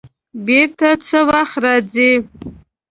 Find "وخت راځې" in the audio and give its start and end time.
1.29-2.11